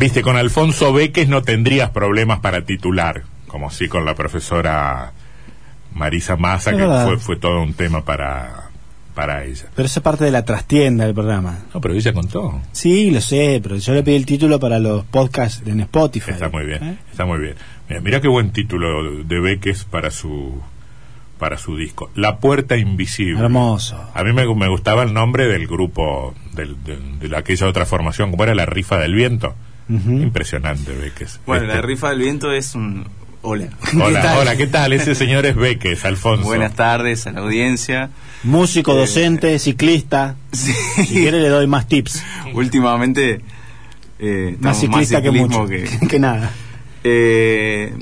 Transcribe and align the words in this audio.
Viste, 0.00 0.22
con 0.22 0.36
Alfonso 0.36 0.92
Beques 0.92 1.28
no 1.28 1.42
tendrías 1.42 1.90
problemas 1.90 2.40
para 2.40 2.62
titular, 2.64 3.22
como 3.46 3.70
sí 3.70 3.86
con 3.86 4.04
la 4.04 4.14
profesora 4.14 5.12
Marisa 5.94 6.36
Massa, 6.36 6.70
Es 6.70 6.76
que 6.76 6.82
verdad. 6.82 7.06
fue, 7.06 7.18
fue 7.18 7.36
todo 7.36 7.62
un 7.62 7.74
tema 7.74 8.04
para, 8.04 8.70
para 9.14 9.44
ella. 9.44 9.66
Pero 9.74 9.86
esa 9.86 10.00
es 10.00 10.04
parte 10.04 10.24
de 10.24 10.30
la 10.30 10.44
trastienda 10.44 11.04
del 11.04 11.14
programa. 11.14 11.58
No, 11.74 11.80
pero 11.80 11.94
ella 11.94 12.12
contó. 12.14 12.60
Sí, 12.72 13.10
lo 13.10 13.20
sé, 13.20 13.60
pero 13.62 13.76
yo 13.76 13.92
le 13.92 14.02
pedí 14.02 14.16
el 14.16 14.24
título 14.26 14.58
para 14.58 14.78
los 14.78 15.04
podcasts 15.04 15.62
en 15.66 15.80
Spotify. 15.80 16.30
Está 16.30 16.48
muy 16.48 16.64
bien, 16.64 16.82
¿Eh? 16.82 16.98
está 17.10 17.24
muy 17.26 17.38
bien. 17.38 17.54
Mira, 17.88 18.00
mira 18.00 18.20
qué 18.20 18.28
buen 18.28 18.52
título 18.52 19.22
de 19.24 19.40
Beques 19.40 19.84
para 19.84 20.10
su 20.10 20.60
para 21.38 21.56
su 21.56 21.74
disco. 21.76 22.10
La 22.14 22.36
puerta 22.38 22.76
invisible. 22.76 23.40
Hermoso. 23.42 23.96
A 24.14 24.22
mí 24.24 24.32
me, 24.34 24.44
me 24.54 24.68
gustaba 24.68 25.02
el 25.02 25.14
nombre 25.14 25.46
del 25.46 25.66
grupo, 25.66 26.34
del, 26.52 26.76
de, 26.84 27.28
la- 27.28 27.38
aquella 27.38 27.66
otra 27.66 27.86
formación, 27.86 28.30
como 28.30 28.44
era 28.44 28.54
la 28.54 28.66
rifa 28.66 28.98
del 28.98 29.14
viento. 29.14 29.54
Impresionante, 29.90 30.92
Beques. 30.92 31.40
Bueno, 31.46 31.64
Este- 31.64 31.74
la 31.76 31.82
rifa 31.82 32.10
del 32.10 32.20
viento 32.20 32.52
es 32.52 32.74
un... 32.74 33.04
Hola. 33.42 33.68
Hola, 33.94 34.20
¿Qué 34.20 34.26
tal? 34.26 34.38
hola, 34.38 34.56
¿qué 34.56 34.66
tal? 34.66 34.92
Ese 34.92 35.14
señor 35.14 35.46
es 35.46 35.56
Beques, 35.56 36.04
Alfonso. 36.04 36.44
Buenas 36.44 36.74
tardes 36.74 37.26
a 37.26 37.32
la 37.32 37.40
audiencia. 37.40 38.10
Músico, 38.42 38.92
Eh, 38.92 38.98
docente, 38.98 39.58
ciclista. 39.58 40.36
Sí. 40.52 40.72
Si 41.06 41.14
quiere 41.14 41.40
le 41.40 41.48
doy 41.48 41.66
más 41.66 41.88
tips. 41.88 42.22
Últimamente... 42.54 43.40
eh, 44.18 44.56
Más 44.60 44.78
ciclista 44.78 45.22
que 45.22 45.30
mucho. 45.30 45.66
Que, 46.08 46.18
nada. 46.18 46.50
Eh, 47.02 47.94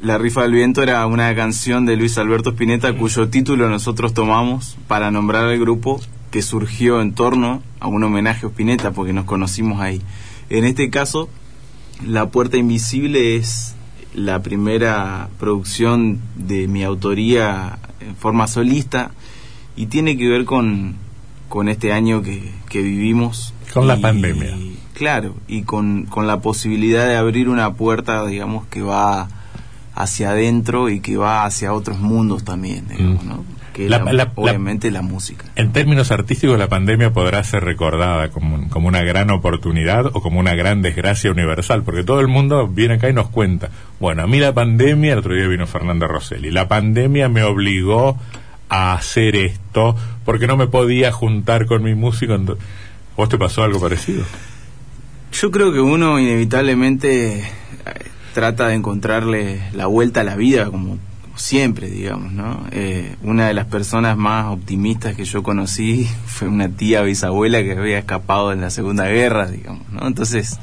la 0.00 0.18
rifa 0.18 0.42
del 0.42 0.52
viento 0.52 0.82
era 0.84 1.04
una 1.06 1.34
canción 1.34 1.84
de 1.84 1.96
Luis 1.96 2.16
Alberto 2.16 2.50
Spinetta 2.50 2.92
cuyo 2.94 3.28
título 3.28 3.68
nosotros 3.68 4.14
tomamos 4.14 4.78
para 4.86 5.10
nombrar 5.10 5.46
al 5.46 5.58
grupo 5.58 6.00
que 6.30 6.42
surgió 6.42 7.00
en 7.02 7.12
torno 7.12 7.60
a 7.80 7.88
un 7.88 8.04
homenaje 8.04 8.46
a 8.46 8.48
Spinetta 8.50 8.92
porque 8.92 9.12
nos 9.12 9.24
conocimos 9.24 9.80
ahí. 9.80 10.00
En 10.50 10.64
este 10.64 10.90
caso, 10.90 11.28
La 12.06 12.30
Puerta 12.30 12.56
Invisible 12.56 13.36
es 13.36 13.74
la 14.14 14.42
primera 14.42 15.28
producción 15.38 16.20
de 16.36 16.66
mi 16.66 16.82
autoría 16.82 17.78
en 18.00 18.16
forma 18.16 18.46
solista 18.48 19.12
y 19.76 19.86
tiene 19.86 20.16
que 20.18 20.28
ver 20.28 20.44
con, 20.44 20.96
con 21.48 21.68
este 21.68 21.92
año 21.92 22.22
que, 22.22 22.50
que 22.68 22.82
vivimos. 22.82 23.54
Con 23.72 23.86
la 23.86 23.96
Y- 23.96 24.00
pandemia. 24.02 24.56
Claro, 24.94 25.34
y 25.48 25.62
con, 25.62 26.04
con 26.06 26.26
la 26.26 26.40
posibilidad 26.40 27.06
de 27.06 27.16
abrir 27.16 27.48
una 27.48 27.72
puerta, 27.74 28.26
digamos, 28.26 28.66
que 28.66 28.82
va 28.82 29.28
hacia 29.94 30.30
adentro 30.30 30.90
y 30.90 31.00
que 31.00 31.16
va 31.16 31.44
hacia 31.46 31.72
otros 31.72 31.98
mundos 32.00 32.44
también, 32.44 32.86
digamos, 32.88 33.24
Mm. 33.24 33.28
¿no? 33.28 33.44
Que 33.84 33.88
La- 33.88 33.98
la- 33.98 34.04
la- 34.04 34.12
la- 34.24 34.32
obviamente 34.34 34.90
la 34.90 35.00
música. 35.02 35.46
En 35.56 35.72
términos 35.72 36.10
artísticos, 36.10 36.58
la 36.58 36.68
pandemia 36.68 37.12
podrá 37.12 37.42
ser 37.44 37.64
recordada 37.64 38.30
como, 38.30 38.68
como 38.68 38.88
una 38.88 39.02
gran 39.02 39.30
oportunidad 39.30 40.06
o 40.06 40.20
como 40.20 40.38
una 40.38 40.54
gran 40.54 40.82
desgracia 40.82 41.30
universal, 41.30 41.82
porque 41.82 42.04
todo 42.04 42.20
el 42.20 42.28
mundo 42.28 42.68
viene 42.68 42.94
acá 42.94 43.08
y 43.08 43.12
nos 43.14 43.28
cuenta. 43.28 43.70
Bueno, 43.98 44.22
a 44.22 44.26
mí 44.26 44.38
la 44.38 44.52
pandemia, 44.52 45.14
el 45.14 45.20
otro 45.20 45.34
día 45.34 45.46
vino 45.46 45.66
Fernando 45.66 46.06
Rosselli, 46.08 46.50
la 46.50 46.68
pandemia 46.68 47.28
me 47.28 47.42
obligó 47.42 48.18
a 48.68 48.92
hacer 48.92 49.34
esto 49.36 49.96
porque 50.24 50.46
no 50.46 50.56
me 50.56 50.66
podía 50.66 51.10
juntar 51.10 51.66
con 51.66 51.82
mi 51.82 51.94
músico. 51.94 52.38
¿Vos 53.16 53.28
te 53.28 53.38
pasó 53.38 53.62
algo 53.64 53.80
parecido? 53.80 54.24
Yo 55.32 55.50
creo 55.50 55.72
que 55.72 55.80
uno 55.80 56.18
inevitablemente 56.18 57.38
eh, 57.38 57.44
trata 58.34 58.68
de 58.68 58.74
encontrarle 58.74 59.60
la 59.72 59.86
vuelta 59.86 60.20
a 60.20 60.24
la 60.24 60.36
vida, 60.36 60.66
como 60.66 60.98
siempre, 61.40 61.88
digamos, 61.90 62.32
¿no? 62.32 62.66
Eh, 62.72 63.16
una 63.22 63.46
de 63.48 63.54
las 63.54 63.66
personas 63.66 64.16
más 64.16 64.46
optimistas 64.46 65.14
que 65.16 65.24
yo 65.24 65.42
conocí 65.42 66.08
fue 66.26 66.48
una 66.48 66.68
tía 66.68 67.02
bisabuela 67.02 67.62
que 67.62 67.72
había 67.72 67.98
escapado 67.98 68.52
en 68.52 68.60
la 68.60 68.70
Segunda 68.70 69.06
Guerra, 69.08 69.46
digamos, 69.50 69.88
¿no? 69.90 70.06
Entonces, 70.06 70.58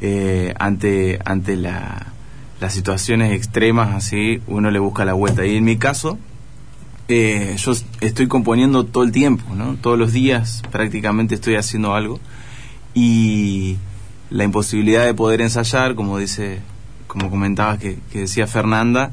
eh, 0.00 0.54
ante, 0.58 1.18
ante 1.24 1.56
la- 1.56 2.06
las 2.60 2.72
situaciones 2.74 3.32
extremas 3.32 3.94
así, 3.94 4.40
uno 4.48 4.70
le 4.70 4.78
busca 4.78 5.04
la 5.04 5.12
vuelta. 5.12 5.46
Y 5.46 5.56
en 5.56 5.64
mi 5.64 5.76
caso, 5.76 6.18
eh, 7.08 7.54
yo 7.56 7.72
estoy 8.00 8.26
componiendo 8.28 8.84
todo 8.84 9.04
el 9.04 9.12
tiempo, 9.12 9.54
¿no? 9.54 9.76
Todos 9.76 9.98
los 9.98 10.12
días 10.12 10.62
prácticamente 10.70 11.34
estoy 11.36 11.54
haciendo 11.56 11.94
algo 11.94 12.20
y 12.94 13.76
la 14.30 14.44
imposibilidad 14.44 15.04
de 15.04 15.14
poder 15.14 15.40
ensayar, 15.40 15.94
como 15.94 16.18
dice, 16.18 16.58
como 17.06 17.30
comentabas 17.30 17.78
que 17.78 17.98
decía 18.12 18.46
Fernanda, 18.46 19.12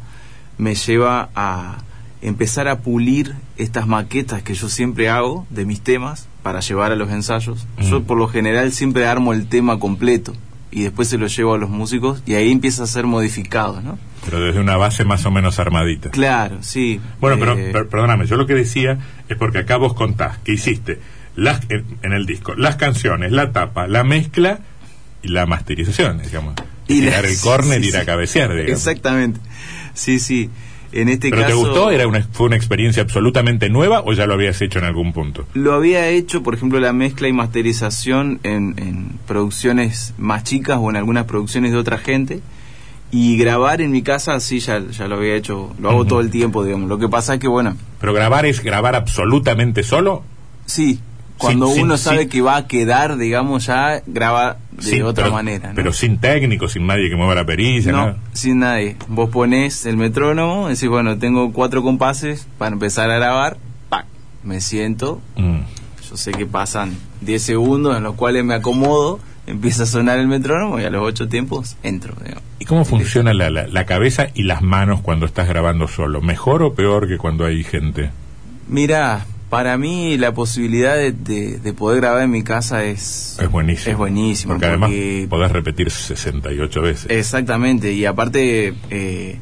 me 0.57 0.75
lleva 0.75 1.29
a 1.35 1.77
empezar 2.21 2.67
a 2.67 2.79
pulir 2.79 3.33
estas 3.57 3.87
maquetas 3.87 4.41
que 4.41 4.53
yo 4.55 4.67
siempre 4.69 5.09
hago 5.09 5.45
de 5.49 5.65
mis 5.65 5.81
temas 5.81 6.27
para 6.43 6.59
llevar 6.61 6.91
a 6.91 6.95
los 6.95 7.11
ensayos. 7.11 7.67
Yo 7.79 7.99
Mm. 8.01 8.03
por 8.05 8.17
lo 8.17 8.27
general 8.27 8.71
siempre 8.71 9.05
armo 9.05 9.33
el 9.33 9.47
tema 9.47 9.77
completo 9.79 10.33
y 10.71 10.81
después 10.83 11.07
se 11.07 11.17
lo 11.17 11.27
llevo 11.27 11.53
a 11.53 11.57
los 11.57 11.69
músicos 11.69 12.23
y 12.25 12.33
ahí 12.33 12.51
empieza 12.51 12.83
a 12.83 12.87
ser 12.87 13.05
modificado, 13.05 13.81
¿no? 13.81 13.97
Pero 14.25 14.39
desde 14.39 14.59
una 14.59 14.75
base 14.75 15.05
más 15.05 15.23
o 15.25 15.31
menos 15.31 15.59
armadita. 15.59 16.09
Claro, 16.09 16.57
sí. 16.61 16.99
Bueno, 17.21 17.37
pero 17.39 17.57
Eh, 17.57 17.69
per- 17.71 17.87
perdóname, 17.89 18.25
yo 18.25 18.37
lo 18.37 18.47
que 18.47 18.55
decía 18.55 18.97
es 19.29 19.37
porque 19.37 19.59
acá 19.59 19.77
vos 19.77 19.93
contás 19.93 20.39
que 20.39 20.53
hiciste 20.53 20.99
las, 21.35 21.61
en, 21.69 22.11
el 22.11 22.25
disco 22.25 22.55
las 22.55 22.75
canciones, 22.77 23.31
la 23.31 23.51
tapa, 23.51 23.87
la 23.87 24.03
mezcla 24.03 24.59
y 25.21 25.27
la 25.27 25.45
masterización, 25.45 26.21
digamos. 26.23 26.55
Y 26.87 27.01
la- 27.01 27.09
tirar 27.11 27.25
el 27.25 27.39
córner 27.39 27.81
sí, 27.83 27.89
ir 27.89 27.97
a 27.97 28.05
cabecear, 28.05 28.49
digamos. 28.51 28.71
Exactamente. 28.71 29.39
Sí, 29.95 30.19
sí. 30.19 30.49
En 30.91 31.09
este 31.09 31.29
¿Pero 31.29 31.41
te 31.41 31.47
caso 31.47 31.59
gustó? 31.59 31.91
¿Era 31.91 32.07
una, 32.07 32.21
¿Fue 32.31 32.45
una 32.45 32.55
experiencia 32.55 33.03
absolutamente 33.03 33.69
nueva 33.69 34.01
o 34.05 34.13
ya 34.13 34.27
lo 34.27 34.33
habías 34.33 34.61
hecho 34.61 34.79
en 34.79 34.85
algún 34.85 35.11
punto? 35.11 35.45
Lo 35.53 35.73
había 35.73 36.07
hecho, 36.07 36.41
por 36.41 36.53
ejemplo, 36.53 36.79
la 36.79 36.93
mezcla 36.93 37.27
y 37.27 37.33
masterización 37.33 38.39
en, 38.43 38.75
en 38.77 39.09
producciones 39.27 40.13
más 40.17 40.43
chicas 40.43 40.77
o 40.79 40.89
en 40.89 40.95
algunas 40.95 41.25
producciones 41.25 41.73
de 41.73 41.79
otra 41.79 41.97
gente. 41.97 42.41
Y 43.11 43.37
grabar 43.37 43.81
en 43.81 43.91
mi 43.91 44.01
casa, 44.01 44.39
sí, 44.39 44.59
ya, 44.59 44.79
ya 44.79 45.07
lo 45.07 45.15
había 45.15 45.35
hecho. 45.35 45.73
Lo 45.79 45.89
hago 45.89 46.05
todo 46.05 46.21
el 46.21 46.31
tiempo, 46.31 46.63
digamos. 46.63 46.87
Lo 46.89 46.97
que 46.97 47.09
pasa 47.09 47.35
es 47.35 47.39
que, 47.39 47.47
bueno, 47.47 47.75
¿Pero 47.99 48.13
grabar 48.13 48.45
es 48.45 48.61
grabar 48.61 48.95
absolutamente 48.95 49.83
solo? 49.83 50.23
sí, 50.65 50.99
cuando 51.37 51.67
uno 51.67 51.97
sabe 51.97 52.27
que 52.27 52.41
va 52.41 52.55
a 52.55 52.67
quedar, 52.67 53.17
digamos, 53.17 53.65
ya 53.65 54.01
graba 54.05 54.57
de 54.77 54.83
Sin- 54.83 55.03
otra 55.03 55.25
pero- 55.25 55.33
manera. 55.35 55.69
¿no? 55.69 55.75
Pero 55.75 55.93
sin 55.93 56.17
técnico, 56.19 56.67
sin 56.67 56.85
nadie 56.87 57.09
que 57.09 57.15
mueva 57.15 57.35
la 57.35 57.45
perilla, 57.45 57.91
No, 57.91 57.97
nada. 57.97 58.17
sin 58.33 58.59
nadie. 58.59 58.95
Vos 59.07 59.29
ponés 59.29 59.85
el 59.85 59.97
metrónomo, 59.97 60.67
decís, 60.67 60.89
bueno, 60.89 61.17
tengo 61.17 61.51
cuatro 61.53 61.81
compases 61.83 62.47
para 62.57 62.73
empezar 62.73 63.09
a 63.11 63.15
grabar. 63.17 63.57
¡pac! 63.89 64.05
Me 64.43 64.61
siento, 64.61 65.21
Mm. 65.35 65.59
Yo 66.09 66.17
sé 66.17 66.31
que 66.33 66.45
pasan 66.45 66.95
10 67.21 67.41
segundos 67.41 67.97
en 67.97 68.03
los 68.03 68.13
cuales 68.13 68.45
me 68.45 68.53
acomodo, 68.53 69.19
empieza 69.47 69.83
a 69.83 69.85
sonar 69.87 70.19
el 70.19 70.27
metrónomo 70.27 70.79
y 70.79 70.83
a 70.83 70.89
los 70.91 71.01
8 71.03 71.27
tiempos 71.27 71.77
entro. 71.81 72.13
digamos. 72.21 72.43
¿Y 72.59 72.65
cómo 72.65 72.85
funciona 72.85 73.33
la, 73.33 73.49
la, 73.49 73.65
la 73.67 73.85
cabeza 73.85 74.27
y 74.35 74.43
las 74.43 74.61
manos 74.61 75.01
cuando 75.01 75.25
estás 75.25 75.47
grabando 75.47 75.87
solo? 75.87 76.21
¿Mejor 76.21 76.61
o 76.61 76.73
peor 76.75 77.07
que 77.07 77.17
cuando 77.17 77.43
hay 77.45 77.63
gente? 77.63 78.11
Mira, 78.67 79.25
para 79.49 79.77
mí 79.77 80.17
la 80.17 80.33
posibilidad 80.33 80.95
de, 80.95 81.11
de- 81.11 81.59
de 81.59 81.73
poder 81.73 82.01
grabar 82.01 82.23
en 82.23 82.31
mi 82.31 82.43
casa 82.43 82.83
es... 82.83 83.37
Es 83.41 83.49
buenísimo. 83.51 83.91
Es 83.91 83.97
buenísimo. 83.97 84.53
Porque 84.53 84.65
además 84.65 84.89
porque- 84.89 85.27
podés 85.29 85.51
repetir 85.51 85.91
68 85.91 86.81
veces. 86.81 87.05
Exactamente, 87.09 87.93
y 87.93 88.05
aparte 88.05 88.73
eh, 88.89 89.37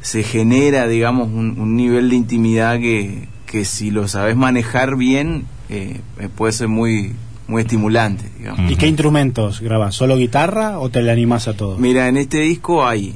se 0.00 0.22
genera, 0.22 0.86
digamos, 0.86 1.28
un, 1.28 1.58
un 1.58 1.76
nivel 1.76 2.10
de 2.10 2.16
intimidad 2.16 2.78
que, 2.78 3.28
que 3.46 3.64
si 3.64 3.90
lo 3.90 4.08
sabes 4.08 4.36
manejar 4.36 4.96
bien, 4.96 5.44
eh, 5.68 6.00
eh, 6.18 6.28
puede 6.34 6.52
ser 6.52 6.68
muy, 6.68 7.12
muy 7.48 7.62
estimulante, 7.62 8.24
digamos. 8.38 8.70
¿Y 8.70 8.76
qué 8.76 8.86
instrumentos 8.86 9.60
grabas? 9.60 9.94
¿Solo 9.94 10.16
guitarra 10.16 10.78
o 10.78 10.88
te 10.90 11.02
le 11.02 11.10
animás 11.10 11.48
a 11.48 11.56
todo? 11.56 11.76
Mira, 11.76 12.08
en 12.08 12.16
este 12.16 12.38
disco 12.40 12.86
hay, 12.86 13.14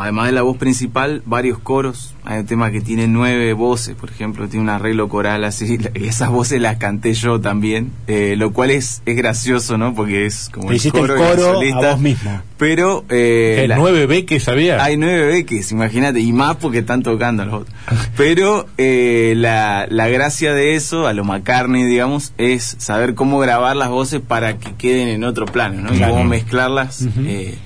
además 0.00 0.26
de 0.26 0.32
la 0.32 0.42
voz 0.42 0.56
principal, 0.56 1.22
varios 1.26 1.58
coros. 1.58 2.14
Hay 2.24 2.40
un 2.40 2.46
tema 2.46 2.70
que 2.70 2.80
tiene 2.80 3.08
nueve 3.08 3.52
voces, 3.54 3.94
por 3.94 4.10
ejemplo, 4.10 4.46
tiene 4.48 4.64
un 4.64 4.68
arreglo 4.68 5.08
coral 5.08 5.44
así, 5.44 5.78
y 5.94 6.06
esas 6.06 6.30
voces 6.30 6.60
las 6.60 6.76
canté 6.76 7.14
yo 7.14 7.40
también, 7.40 7.90
eh, 8.06 8.34
lo 8.36 8.52
cual 8.52 8.70
es, 8.70 9.02
es 9.06 9.16
gracioso, 9.16 9.78
¿no? 9.78 9.94
Porque 9.94 10.26
es 10.26 10.50
como 10.52 10.68
Te 10.68 10.76
hiciste 10.76 10.98
el 11.00 11.06
coro 11.06 11.54
solista. 11.54 11.78
a 11.90 11.92
vos 11.92 12.00
mismo. 12.00 12.42
Pero 12.58 13.04
eh, 13.08 13.58
¿Qué, 13.60 13.68
la- 13.68 13.76
¿Nueve 13.76 14.06
B 14.06 14.24
que 14.24 14.40
sabía? 14.40 14.82
hay 14.82 14.96
nueve 14.96 15.26
beques, 15.26 15.70
imagínate, 15.72 16.20
y 16.20 16.32
más 16.32 16.56
porque 16.56 16.78
están 16.78 17.02
tocando 17.02 17.44
los 17.44 17.54
otros. 17.62 17.74
Pero 18.16 18.66
eh, 18.78 19.34
la, 19.36 19.86
la 19.88 20.08
gracia 20.08 20.52
de 20.54 20.74
eso, 20.74 21.06
a 21.06 21.12
lo 21.12 21.24
McCartney, 21.24 21.84
digamos, 21.84 22.32
es 22.36 22.76
saber 22.78 23.14
cómo 23.14 23.38
grabar 23.38 23.76
las 23.76 23.90
voces 23.90 24.20
para 24.20 24.58
que 24.58 24.74
queden 24.74 25.08
en 25.08 25.24
otro 25.24 25.46
plano, 25.46 25.82
¿no? 25.82 25.94
Y 25.94 26.00
cómo 26.00 26.24
mezclarlas. 26.24 27.06
Eh, 27.24 27.56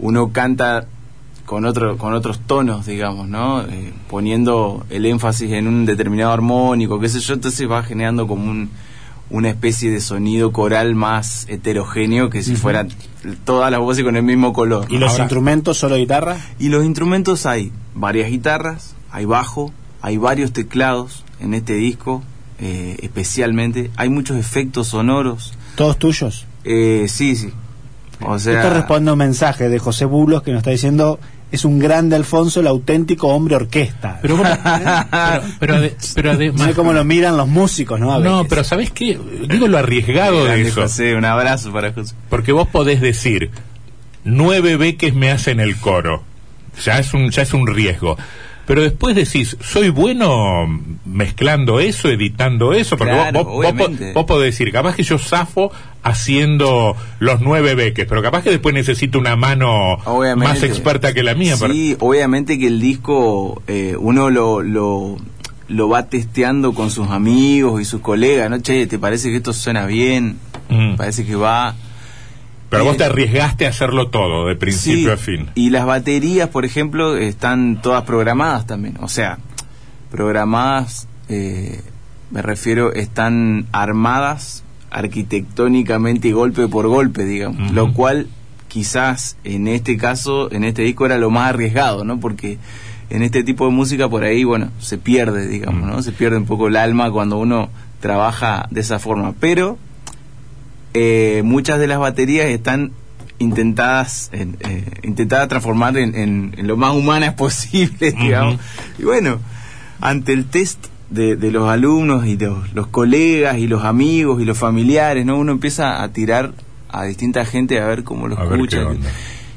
uno 0.00 0.32
canta 0.32 0.86
con 1.50 1.64
otro 1.64 1.98
con 1.98 2.12
otros 2.14 2.38
tonos, 2.46 2.86
digamos, 2.86 3.28
¿no? 3.28 3.62
Eh, 3.62 3.92
poniendo 4.08 4.86
el 4.88 5.04
énfasis 5.04 5.50
en 5.50 5.66
un 5.66 5.84
determinado 5.84 6.30
armónico, 6.30 7.00
qué 7.00 7.08
sé 7.08 7.18
yo, 7.18 7.34
entonces 7.34 7.68
va 7.68 7.82
generando 7.82 8.28
como 8.28 8.48
un, 8.48 8.70
una 9.30 9.48
especie 9.48 9.90
de 9.90 10.00
sonido 10.00 10.52
coral 10.52 10.94
más 10.94 11.46
heterogéneo 11.48 12.30
que 12.30 12.44
si 12.44 12.52
Ujú. 12.52 12.60
fueran 12.60 12.88
todas 13.44 13.68
las 13.72 13.80
voces 13.80 14.04
con 14.04 14.14
el 14.14 14.22
mismo 14.22 14.52
color. 14.52 14.86
¿Y 14.90 14.98
los 14.98 15.10
Ahora- 15.10 15.24
instrumentos 15.24 15.76
solo 15.76 15.96
guitarra? 15.96 16.36
Y 16.60 16.68
los 16.68 16.84
instrumentos 16.84 17.44
hay 17.46 17.72
varias 17.96 18.30
guitarras, 18.30 18.94
hay 19.10 19.24
bajo, 19.24 19.72
hay 20.02 20.18
varios 20.18 20.52
teclados 20.52 21.24
en 21.40 21.54
este 21.54 21.72
disco, 21.74 22.22
eh, 22.60 22.96
especialmente. 23.02 23.90
Hay 23.96 24.08
muchos 24.08 24.36
efectos 24.36 24.86
sonoros, 24.86 25.54
¿Todos 25.74 25.98
tuyos? 25.98 26.46
Eh, 26.62 27.06
sí, 27.08 27.34
sí. 27.34 27.50
O 28.24 28.38
sea, 28.38 28.60
Esto 28.62 28.72
responde 28.74 29.10
a 29.10 29.14
un 29.14 29.18
mensaje 29.18 29.68
de 29.68 29.78
José 29.80 30.04
Bulos 30.04 30.42
que 30.42 30.52
nos 30.52 30.58
está 30.58 30.70
diciendo 30.70 31.18
es 31.52 31.64
un 31.64 31.78
grande 31.78 32.16
Alfonso, 32.16 32.60
el 32.60 32.66
auténtico 32.66 33.28
hombre 33.28 33.56
orquesta. 33.56 34.18
Pero, 34.22 34.36
¿cómo- 34.36 34.48
pero, 34.64 35.42
pero, 35.58 35.74
ade- 35.76 35.94
pero 36.14 36.34
no 36.52 36.64
sé 36.64 36.74
cómo 36.74 36.92
lo 36.92 37.04
miran 37.04 37.36
los 37.36 37.48
músicos, 37.48 37.98
¿no? 38.00 38.12
A 38.14 38.18
No, 38.18 38.36
veces. 38.38 38.46
pero 38.50 38.64
¿sabés 38.64 38.90
qué? 38.90 39.18
Digo 39.48 39.66
lo 39.68 39.78
arriesgado 39.78 40.44
de 40.44 40.62
eso. 40.62 40.82
José, 40.82 41.14
un 41.16 41.24
abrazo 41.24 41.72
para 41.72 41.92
José. 41.92 42.14
Porque 42.28 42.52
vos 42.52 42.68
podés 42.68 43.00
decir, 43.00 43.50
nueve 44.24 44.76
beques 44.76 45.14
me 45.14 45.30
hacen 45.30 45.60
el 45.60 45.76
coro. 45.76 46.22
Ya 46.84 46.98
es 46.98 47.12
un, 47.14 47.30
ya 47.30 47.42
es 47.42 47.52
un 47.52 47.66
riesgo. 47.66 48.16
Pero 48.70 48.82
después 48.82 49.16
decís, 49.16 49.56
soy 49.60 49.88
bueno 49.88 50.64
mezclando 51.04 51.80
eso, 51.80 52.08
editando 52.08 52.72
eso, 52.72 52.96
porque 52.96 53.12
vos- 53.12 53.22
Claro, 53.22 53.44
vos, 53.44 53.74
vos, 54.14 54.24
podés 54.26 54.52
decir, 54.52 54.70
capaz 54.70 54.94
que 54.94 55.02
yo 55.02 55.18
zafo 55.18 55.72
haciendo 56.04 56.94
los 57.18 57.40
nueve 57.40 57.74
beques, 57.74 58.06
pero 58.08 58.22
capaz 58.22 58.44
que 58.44 58.50
después 58.50 58.72
necesito 58.72 59.18
una 59.18 59.34
mano 59.34 59.94
Obviamente. 60.04 60.48
más 60.54 60.62
experta 60.62 61.12
que 61.12 61.24
la 61.24 61.34
mía. 61.34 61.56
para- 61.58 61.74
Sí, 61.74 61.96
obviamente 61.98 62.60
que 62.60 62.68
el 62.68 62.80
disco 62.80 63.60
eh, 63.66 63.96
uno 63.98 64.30
lo, 64.30 64.62
lo, 64.62 65.16
lo 65.66 65.88
va 65.88 66.06
testeando 66.06 66.72
con 66.72 66.90
sus 66.92 67.08
amigos 67.08 67.82
y 67.82 67.84
sus 67.84 68.00
colegas, 68.00 68.48
¿no? 68.50 68.60
Che, 68.60 68.86
¿te 68.86 69.00
parece 69.00 69.30
que 69.30 69.38
esto 69.38 69.52
suena 69.52 69.86
bien? 69.86 70.38
Mm. 70.68 70.94
Parece 70.94 71.26
que 71.26 71.34
va. 71.34 71.74
Pero 72.70 72.84
vos 72.84 72.94
Eh, 72.94 72.98
te 72.98 73.04
arriesgaste 73.04 73.66
a 73.66 73.70
hacerlo 73.70 74.08
todo, 74.08 74.46
de 74.46 74.56
principio 74.56 75.08
Sí, 75.08 75.10
a 75.10 75.16
fin. 75.16 75.50
Y 75.54 75.70
las 75.70 75.84
baterías, 75.84 76.48
por 76.48 76.64
ejemplo, 76.64 77.16
están 77.16 77.82
todas 77.82 78.04
programadas 78.04 78.66
también. 78.66 78.96
O 79.00 79.08
sea, 79.08 79.38
programadas, 80.10 81.08
eh, 81.28 81.82
me 82.30 82.42
refiero, 82.42 82.92
están 82.92 83.66
armadas 83.72 84.62
arquitectónicamente 84.90 86.32
golpe 86.32 86.68
por 86.68 86.86
golpe, 86.88 87.24
digamos. 87.24 87.72
Lo 87.72 87.92
cual 87.92 88.28
quizás 88.68 89.36
en 89.44 89.68
este 89.68 89.96
caso, 89.96 90.50
en 90.52 90.64
este 90.64 90.82
disco 90.82 91.06
era 91.06 91.18
lo 91.18 91.30
más 91.30 91.50
arriesgado, 91.50 92.04
¿no? 92.04 92.20
Porque 92.20 92.58
en 93.10 93.22
este 93.22 93.42
tipo 93.42 93.66
de 93.66 93.72
música 93.72 94.08
por 94.08 94.22
ahí, 94.22 94.44
bueno, 94.44 94.70
se 94.78 94.96
pierde, 94.96 95.46
digamos, 95.48 95.88
¿no? 95.88 96.02
Se 96.02 96.12
pierde 96.12 96.36
un 96.36 96.46
poco 96.46 96.68
el 96.68 96.76
alma 96.76 97.10
cuando 97.10 97.38
uno 97.38 97.68
trabaja 98.00 98.68
de 98.70 98.80
esa 98.80 98.98
forma. 98.98 99.34
Pero 99.38 99.76
eh, 100.94 101.42
muchas 101.44 101.78
de 101.78 101.86
las 101.86 101.98
baterías 101.98 102.46
están 102.46 102.92
intentadas 103.38 104.28
en, 104.32 104.56
eh, 104.60 104.84
intentadas 105.02 105.48
transformar 105.48 105.96
en, 105.96 106.14
en- 106.14 106.54
en 106.56 106.66
lo 106.66 106.76
más 106.76 106.92
humanas 106.94 107.34
posible, 107.36 108.12
digamos. 108.12 108.58
Y 108.98 109.04
bueno, 109.04 109.38
ante 110.00 110.32
el 110.32 110.44
test 110.46 110.86
de, 111.10 111.36
de 111.36 111.50
los 111.50 111.68
alumnos 111.68 112.26
y 112.26 112.36
de 112.36 112.46
los, 112.46 112.72
los 112.74 112.86
colegas 112.88 113.58
y 113.58 113.66
los 113.66 113.84
amigos 113.84 114.40
y 114.40 114.44
los 114.44 114.58
familiares, 114.58 115.24
¿no? 115.26 115.38
Uno 115.38 115.52
empieza 115.52 116.02
a 116.02 116.08
tirar 116.12 116.52
a 116.88 117.04
distinta 117.04 117.44
gente 117.44 117.80
a 117.80 117.86
ver 117.86 118.04
cómo 118.04 118.28
lo 118.28 118.38
A 118.38 118.44
escucha. 118.44 118.78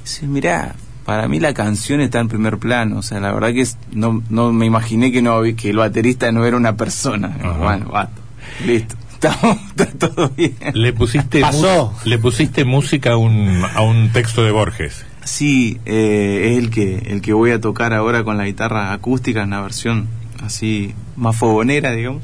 Dice, 0.03 0.27
mirá, 0.27 0.75
para 1.05 1.27
mí 1.27 1.39
la 1.39 1.53
canción 1.53 1.99
está 2.01 2.19
en 2.19 2.27
primer 2.29 2.57
plano, 2.57 2.97
o 2.99 3.01
sea, 3.01 3.19
la 3.19 3.31
verdad 3.33 3.53
que 3.53 3.67
no, 3.91 4.23
no 4.29 4.51
me 4.53 4.65
imaginé 4.65 5.11
que 5.11 5.21
no 5.21 5.41
que 5.55 5.69
el 5.71 5.77
baterista 5.77 6.31
no 6.31 6.45
era 6.45 6.55
una 6.57 6.75
persona. 6.77 7.35
Bueno, 7.59 7.91
listo, 8.65 8.95
estamos, 9.23 9.57
está 9.77 10.09
todo 10.09 10.29
bien. 10.29 10.55
Le 10.73 10.93
pusiste, 10.93 11.41
Pasó. 11.41 11.93
le 12.05 12.17
pusiste 12.17 12.65
música 12.65 13.13
a 13.13 13.17
un, 13.17 13.63
a 13.73 13.81
un 13.81 14.09
texto 14.11 14.43
de 14.43 14.51
Borges. 14.51 15.05
Sí, 15.23 15.79
eh, 15.85 16.51
es 16.51 16.57
el 16.57 16.69
que 16.69 16.97
el 17.07 17.21
que 17.21 17.33
voy 17.33 17.51
a 17.51 17.61
tocar 17.61 17.93
ahora 17.93 18.23
con 18.23 18.37
la 18.37 18.45
guitarra 18.45 18.91
acústica 18.91 19.41
en 19.41 19.47
una 19.47 19.61
versión 19.61 20.09
así 20.43 20.93
más 21.15 21.35
fogonera, 21.37 21.91
digamos. 21.93 22.23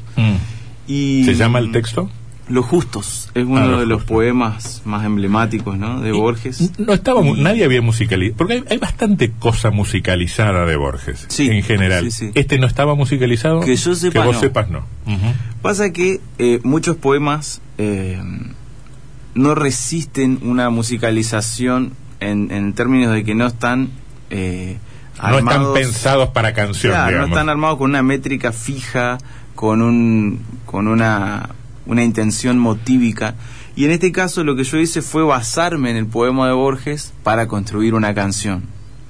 Y 0.86 1.24
¿Se 1.24 1.34
llama 1.34 1.60
el 1.60 1.72
texto? 1.72 2.10
Los 2.50 2.66
Justos 2.66 3.30
es 3.34 3.44
uno 3.46 3.58
Ah, 3.60 3.66
Los 3.66 3.80
de 3.80 3.86
los 3.86 3.98
Justos. 4.02 4.16
poemas 4.16 4.82
más 4.84 5.04
emblemáticos, 5.04 5.78
¿no? 5.78 6.00
De 6.00 6.08
Y 6.10 6.12
Borges. 6.12 6.72
No 6.78 6.92
estaba, 6.92 7.22
nadie 7.22 7.64
había 7.64 7.80
musicalizado, 7.80 8.36
porque 8.36 8.54
hay, 8.54 8.64
hay 8.70 8.78
bastante 8.78 9.30
cosa 9.30 9.70
musicalizada 9.70 10.66
de 10.66 10.74
Borges, 10.76 11.26
Sí, 11.28 11.48
en 11.48 11.62
general. 11.62 12.04
sí, 12.10 12.26
sí. 12.26 12.30
Este 12.34 12.58
no 12.58 12.66
estaba 12.66 12.94
musicalizado. 12.96 13.60
Que 13.60 13.76
yo 13.76 13.94
sepa, 13.94 14.12
Que 14.20 14.26
vos 14.26 14.34
no. 14.34 14.40
sepas, 14.40 14.68
no. 14.68 14.84
Pasa 15.62 15.92
que 15.92 16.20
eh, 16.38 16.58
muchos 16.64 16.96
poemas 16.96 17.60
eh, 17.78 18.20
no 19.34 19.54
resisten 19.54 20.40
una 20.42 20.70
musicalización 20.70 21.92
en, 22.20 22.50
en 22.50 22.72
términos 22.72 23.12
de 23.12 23.24
que 23.24 23.34
no 23.34 23.46
están 23.46 23.90
eh, 24.30 24.78
No 25.22 25.38
están 25.38 25.48
armados- 25.48 25.74
pensados 25.78 26.28
para 26.30 26.52
canción, 26.52 26.92
Claro, 26.92 27.04
no 27.04 27.10
digamos. 27.12 27.30
están 27.36 27.48
armados 27.48 27.78
con 27.78 27.90
una 27.90 28.02
métrica 28.02 28.52
fija, 28.52 29.18
con 29.54 29.82
un 29.82 30.40
con 30.66 30.88
una 30.88 31.50
una 31.86 32.04
intención 32.04 32.58
motívica. 32.58 33.34
Y 33.76 33.84
en 33.84 33.90
este 33.92 34.12
caso 34.12 34.44
lo 34.44 34.56
que 34.56 34.64
yo 34.64 34.78
hice 34.78 35.00
fue 35.02 35.22
basarme 35.22 35.90
en 35.90 35.96
el 35.96 36.06
poema 36.06 36.46
de 36.46 36.52
Borges 36.52 37.12
para 37.22 37.46
construir 37.48 37.94
una 37.94 38.14
canción. 38.14 38.64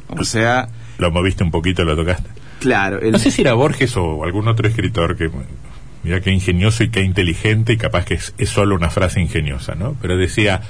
O 0.09 0.25
sea, 0.25 0.69
Lo 0.99 1.11
moviste 1.11 1.43
un 1.45 1.51
poquito, 1.51 1.85
lo 1.85 1.97
tocaste. 1.97 2.29
claro, 2.61 3.01
el- 3.01 3.13
No 3.13 3.19
sé 3.19 3.31
si 3.31 3.41
era 3.43 3.55
Borges 3.55 3.97
o 3.97 4.23
algún 4.25 4.49
otro 4.49 4.69
escritor 4.69 5.17
que, 5.17 5.31
mira 6.05 6.21
qué 6.21 6.31
ingenioso 6.31 6.83
y 6.85 6.91
qué 6.91 7.03
inteligente 7.03 7.73
y 7.73 7.77
capaz 7.77 8.05
que 8.05 8.15
es, 8.15 8.35
es 8.39 8.49
solo 8.51 8.75
una 8.75 8.91
frase 8.91 9.21
ingeniosa, 9.21 9.75
¿no? 9.75 9.97
Pero 10.03 10.17
decía, 10.17 10.63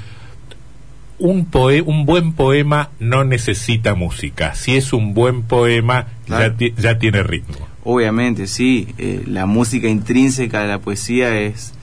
un, 1.18 1.44
poe 1.46 1.82
un 1.82 2.06
buen 2.06 2.32
poema 2.32 2.90
no 2.98 3.24
necesita 3.24 3.94
música. 3.94 4.54
Si 4.54 4.76
es 4.76 4.92
un 4.92 5.12
buen 5.14 5.42
poema, 5.42 6.06
Claro. 6.26 6.52
ya, 6.52 6.56
ti- 6.56 6.74
ya 6.78 6.98
tiene 6.98 7.22
ritmo. 7.22 7.68
obviamente 7.84 8.46
sí, 8.46 8.88
eh, 8.98 9.22
la 9.26 9.46
música 9.46 9.88
intrínseca 9.88 10.60
de 10.62 10.68
la 10.68 10.78
poesía 10.78 11.38
es, 11.40 11.74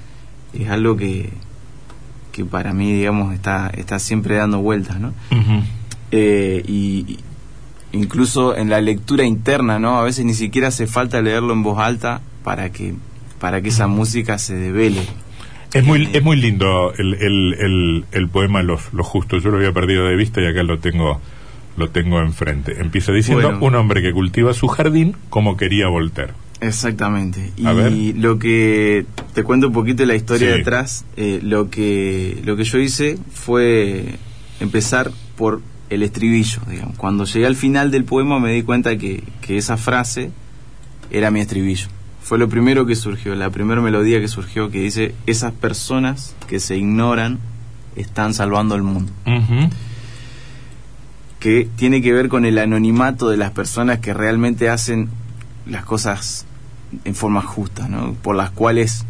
es 0.54 0.70
algo 0.70 0.96
que, 0.98 1.30
que 2.32 2.46
para 2.46 2.74
mí, 2.74 2.92
digamos, 2.94 3.34
está, 3.34 3.72
está 3.76 4.00
siempre 4.00 4.36
dando 4.36 4.60
vueltas, 4.60 5.00
¿no? 5.00 5.14
Eh, 6.12 6.64
y 6.68 7.18
y 7.92 7.98
incluso 8.00 8.56
en 8.56 8.70
la 8.70 8.82
lectura 8.82 9.24
interna, 9.24 9.80
¿no? 9.80 9.98
A 10.00 10.04
veces 10.04 10.26
ni 10.26 10.34
siquiera 10.34 10.68
hace 10.70 10.88
falta 10.88 11.22
leerlo 11.22 11.54
en 11.54 11.64
voz 11.64 11.80
alta 11.80 12.22
para 12.44 12.70
que 12.72 12.94
para 13.40 13.62
que 13.62 13.70
esa 13.70 13.88
música 13.88 14.38
se 14.38 14.56
devele. 14.56 15.02
Es 15.74 15.84
muy, 15.84 16.10
es 16.12 16.24
muy 16.24 16.38
lindo 16.38 16.94
el, 16.98 17.14
el, 17.14 17.54
el, 17.60 18.06
el 18.12 18.30
poema 18.30 18.64
Los, 18.64 18.94
Los 18.94 19.06
Justos. 19.06 19.44
Yo 19.44 19.52
lo 19.52 19.58
había 19.58 19.74
perdido 19.74 20.06
de 20.06 20.16
vista 20.16 20.42
y 20.42 20.46
acá 20.48 20.64
lo 20.64 20.80
tengo, 20.80 21.22
lo 21.76 21.90
tengo 21.90 22.20
enfrente. 22.20 22.80
Empieza 22.82 23.12
diciendo, 23.12 23.52
Bueno. 23.52 23.66
un 23.66 23.76
hombre 23.76 24.02
que 24.02 24.12
cultiva 24.12 24.54
su 24.54 24.68
jardín 24.70 25.16
como 25.30 25.56
quería 25.56 25.88
Voltaire. 25.88 26.34
Exactamente. 26.62 27.52
A 27.66 27.74
ver. 27.74 27.92
Y 27.92 28.14
lo 28.14 28.40
que 28.40 29.06
te 29.34 29.44
cuento 29.44 29.68
un 29.68 29.74
poquito 29.74 30.06
la 30.06 30.16
historia 30.16 30.52
Sí. 30.52 30.58
detrás, 30.58 31.06
eh, 31.16 31.40
lo 31.44 31.70
que 31.70 32.42
lo 32.46 32.56
que 32.56 32.64
yo 32.64 32.80
hice 32.80 33.18
fue 33.34 34.16
empezar 34.60 35.12
por 35.36 35.62
el 35.90 36.02
estribillo, 36.04 36.62
digamos. 36.70 36.98
Cuando 36.98 37.26
llegué 37.26 37.46
al 37.46 37.56
final 37.56 37.92
del 37.92 38.04
poema 38.06 38.40
me 38.40 38.52
di 38.54 38.64
cuenta 38.64 38.98
que, 38.98 39.24
que 39.42 39.58
esa 39.58 39.78
frase 39.78 40.32
era 41.12 41.30
mi 41.32 41.40
estribillo. 41.42 41.88
Fue 42.24 42.38
lo 42.38 42.50
primero 42.50 42.86
que 42.86 42.96
surgió, 42.96 43.36
la 43.36 43.50
primera 43.52 43.80
melodía 43.82 44.20
que 44.20 44.28
surgió 44.28 44.70
que 44.70 44.82
dice, 44.82 45.14
esas 45.28 45.54
personas 45.54 46.36
que 46.48 46.60
se 46.60 46.76
ignoran 46.76 47.40
están 47.96 48.34
salvando 48.34 48.76
el 48.76 48.84
mundo. 48.84 49.12
Que 51.40 51.70
tiene 51.76 52.02
que 52.02 52.12
ver 52.14 52.30
con 52.30 52.46
el 52.46 52.58
anonimato 52.58 53.30
de 53.30 53.38
las 53.38 53.52
personas 53.52 54.00
que 54.00 54.14
realmente 54.14 54.70
hacen 54.70 55.10
las 55.68 55.86
cosas 55.86 56.46
en 57.06 57.16
forma 57.16 57.42
justa, 57.42 57.88
¿no? 57.88 58.14
Por 58.14 58.36
las 58.36 58.52
cuales 58.52 59.06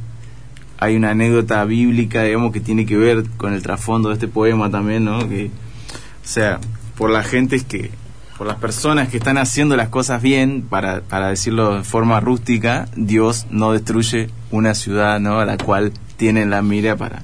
hay 0.80 0.96
una 0.96 1.12
anécdota 1.12 1.64
bíblica, 1.66 2.24
digamos, 2.24 2.52
que 2.52 2.60
tiene 2.60 2.86
que 2.86 2.98
ver 2.98 3.24
con 3.38 3.54
el 3.54 3.62
trasfondo 3.64 4.10
de 4.10 4.16
este 4.16 4.28
poema 4.28 4.70
también, 4.70 5.06
¿no? 5.06 5.28
Que, 5.28 5.48
o 5.48 6.28
sea, 6.28 6.60
por 6.98 7.10
las 7.10 7.26
gentes 7.28 7.64
que, 7.64 7.92
por 8.38 8.46
las 8.48 8.58
personas 8.58 9.10
que 9.10 9.18
están 9.18 9.38
haciendo 9.40 9.76
las 9.76 9.90
cosas 9.90 10.22
bien, 10.22 10.62
para, 10.62 11.02
para 11.02 11.30
decirlo 11.30 11.78
de 11.78 11.84
forma 11.84 12.20
rústica, 12.20 12.88
Dios 12.96 13.48
no 13.50 13.72
destruye 13.72 14.30
una 14.52 14.76
ciudad, 14.76 15.20
¿no? 15.20 15.40
A 15.40 15.46
la 15.46 15.58
cual 15.58 15.92
tienen 16.18 16.50
la 16.52 16.62
mira 16.62 16.96
para 16.96 17.24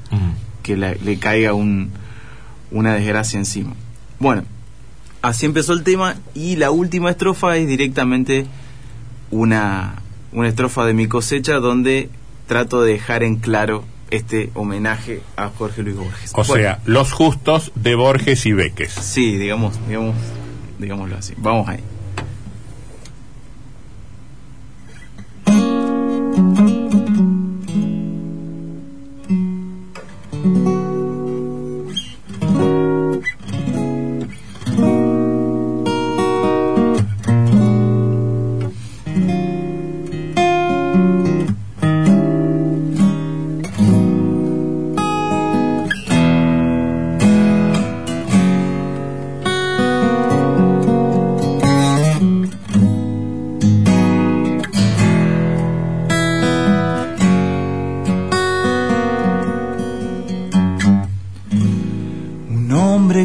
que 0.64 0.76
la- 0.78 0.94
le 0.96 1.20
caiga 1.20 1.54
un, 1.54 1.92
una 2.72 2.94
desgracia 2.96 3.38
encima. 3.38 3.74
Bueno, 4.20 4.44
así 5.22 5.46
empezó 5.46 5.74
el 5.74 5.84
tema 5.84 6.16
y 6.34 6.56
la 6.56 6.72
última 6.72 7.10
estrofa 7.12 7.58
es 7.58 7.68
directamente 7.68 8.46
una, 9.32 9.96
una 10.34 10.48
estrofa 10.50 10.86
de 10.86 10.94
mi 10.94 11.08
cosecha 11.08 11.56
donde 11.56 12.10
trato 12.48 12.82
de 12.82 12.94
dejar 12.94 13.24
en 13.24 13.38
claro 13.38 13.84
este 14.12 14.52
homenaje 14.54 15.22
a 15.38 15.50
Jorge 15.50 15.82
Luis 15.84 15.96
Borges. 15.96 16.32
O 16.36 16.44
Bueno, 16.44 16.64
sea, 16.64 16.80
Los 16.86 17.12
Justos 17.14 17.72
de 17.76 17.96
Borges 17.96 18.46
y 18.46 18.54
Beques. 18.54 18.92
sí, 18.94 19.38
digamos, 19.38 19.80
digamos, 19.88 20.16
digámoslo 20.78 21.18
así. 21.18 21.34
Vamos 21.38 21.68
ahí. 21.70 21.80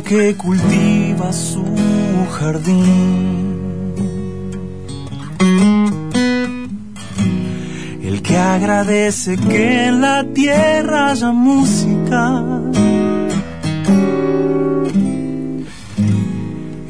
Que 0.09 0.35
cultiva 0.37 1.31
su 1.35 1.67
jardín. 2.31 3.95
El 8.03 8.23
que 8.23 8.39
agradece 8.39 9.37
que 9.37 9.89
en 9.89 10.01
la 10.01 10.25
tierra 10.33 11.11
haya 11.11 11.31
música. 11.31 12.43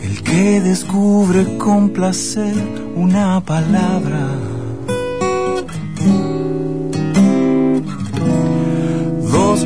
El 0.05 0.23
que 0.23 0.61
descubre 0.61 1.59
con 1.59 1.91
placer 1.91 2.55
una 2.95 3.41
palabra. 3.41 4.48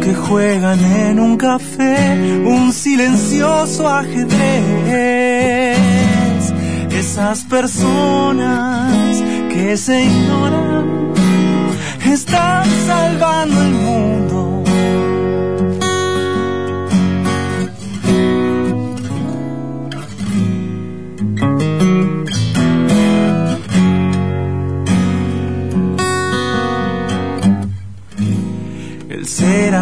Que 0.03 0.15
juegan 0.15 0.81
en 0.81 1.21
un 1.21 1.37
café 1.37 2.41
un 2.45 2.73
silencioso 2.73 3.89
ajedrez. 3.89 5.79
Esas 6.91 7.45
personas 7.45 9.23
que 9.49 9.77
se 9.77 10.05
ignoran 10.05 11.13
están 12.05 12.67
salvando 12.87 13.63
el 13.63 13.71
mundo. 13.71 14.42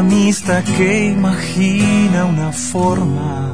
Ceramista 0.01 0.63
que 0.63 1.11
imagina 1.11 2.25
una 2.25 2.53
forma. 2.53 3.53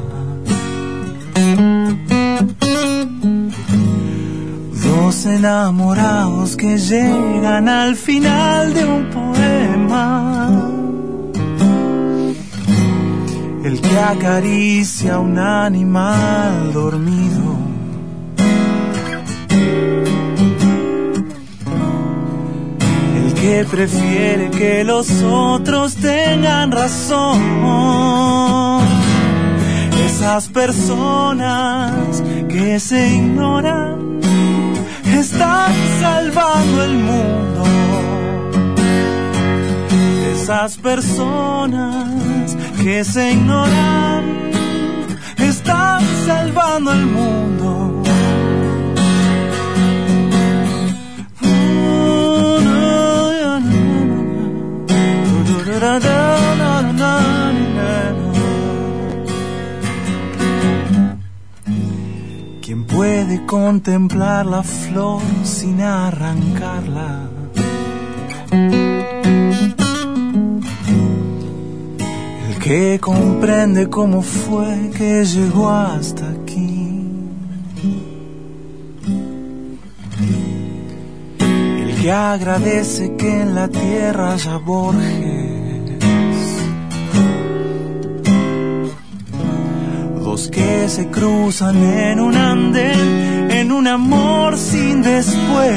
Dos 4.83 5.25
enamorados 5.25 6.55
que 6.55 6.77
llegan 6.77 7.67
al 7.67 7.95
final 7.95 8.73
de 8.73 8.85
un 8.85 9.09
poema. 9.09 10.59
El 13.65 13.81
que 13.81 13.99
acaricia 13.99 15.15
a 15.15 15.19
un 15.19 15.37
animal 15.37 16.71
dormido. 16.71 17.36
Prefiere 23.65 24.49
que 24.51 24.83
los 24.83 25.09
otros 25.23 25.95
tengan 25.95 26.71
razón. 26.71 27.41
Esas 30.05 30.47
personas 30.47 32.21
que 32.49 32.79
se 32.79 33.15
ignoran 33.15 34.19
están 35.05 35.73
salvando 35.99 36.83
el 36.83 36.93
mundo. 36.93 37.63
Esas 40.33 40.77
personas 40.77 42.55
que 42.83 43.03
se 43.03 43.31
ignoran 43.31 44.51
están 45.37 46.01
salvando 46.25 46.91
el 46.91 47.05
mundo. 47.05 47.86
¿Quién 62.61 62.85
puede 62.87 63.45
contemplar 63.45 64.47
la 64.47 64.63
flor 64.63 65.21
sin 65.43 65.81
arrancarla? 65.81 67.29
El 72.49 72.57
que 72.59 72.99
comprende 72.99 73.87
cómo 73.87 74.23
fue 74.23 74.89
que 74.97 75.23
llegó 75.25 75.69
hasta 75.69 76.27
aquí. 76.31 76.89
El 81.39 82.01
que 82.01 82.11
agradece 82.11 83.15
que 83.15 83.41
en 83.41 83.53
la 83.53 83.67
tierra 83.67 84.33
haya 84.33 84.57
Borges. 84.57 85.46
Dos 90.37 90.49
que 90.49 90.87
se 90.87 91.07
cruzan 91.09 91.77
en 91.77 92.19
un 92.19 92.35
andén, 92.35 93.49
en 93.49 93.71
un 93.71 93.87
amor 93.87 94.55
sin 94.55 95.01
después. 95.01 95.75